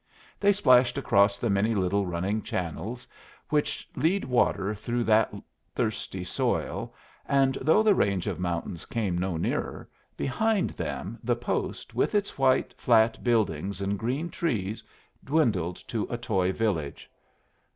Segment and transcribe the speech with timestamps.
[0.39, 3.07] They splashed across the many little running channels
[3.49, 5.31] which lead water through that
[5.75, 6.95] thirsty soil,
[7.27, 9.87] and though the range of mountains came no nearer,
[10.17, 14.83] behind them the post, with its white, flat buildings and green trees,
[15.23, 17.07] dwindled to a toy village.